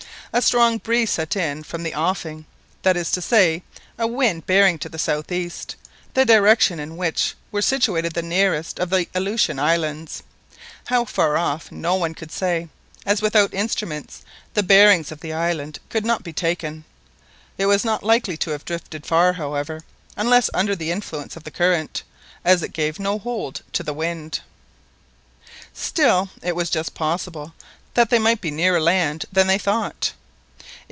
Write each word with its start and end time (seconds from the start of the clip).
A 0.33 0.41
strong 0.41 0.77
breeze 0.77 1.11
set 1.11 1.35
in 1.35 1.61
from 1.63 1.83
the 1.83 1.93
offing, 1.93 2.45
that 2.83 2.95
is 2.95 3.11
to 3.11 3.21
say, 3.21 3.63
a 3.99 4.07
wind 4.07 4.45
bearing 4.45 4.79
to 4.79 4.87
the 4.87 4.97
south 4.97 5.29
east, 5.29 5.75
the 6.13 6.23
direction 6.23 6.79
in 6.79 6.95
which 6.95 7.35
were 7.51 7.61
situated 7.61 8.13
the 8.13 8.21
nearest 8.21 8.79
of 8.79 8.89
the 8.91 9.07
Aleutian 9.13 9.59
Islands. 9.59 10.23
How 10.85 11.03
far 11.03 11.35
off 11.35 11.69
no 11.69 11.95
one 11.95 12.13
could 12.15 12.31
say, 12.31 12.69
as 13.05 13.21
without 13.21 13.53
instruments 13.53 14.21
the 14.53 14.63
bearings 14.63 15.11
of 15.11 15.19
the 15.19 15.33
island 15.33 15.79
could 15.89 16.05
not 16.05 16.23
be 16.23 16.31
taken. 16.31 16.85
It 17.57 17.65
was 17.65 17.83
not 17.83 18.01
likely 18.01 18.37
to 18.37 18.51
have 18.51 18.63
drifted 18.63 19.05
far, 19.05 19.33
however, 19.33 19.81
unless 20.15 20.49
under 20.53 20.77
the 20.77 20.91
influence 20.93 21.35
of 21.35 21.43
the 21.43 21.51
current, 21.51 22.03
as 22.45 22.63
it 22.63 22.71
gave 22.71 23.01
no 23.01 23.19
hold 23.19 23.63
to 23.73 23.83
the 23.83 23.91
wind. 23.93 24.39
Still 25.73 26.29
it 26.41 26.55
was 26.55 26.69
just 26.69 26.93
possible 26.95 27.53
that 27.95 28.09
they 28.09 28.17
might 28.19 28.39
be 28.39 28.49
nearer 28.49 28.79
land 28.79 29.25
than 29.29 29.47
they 29.47 29.57
thought. 29.57 30.13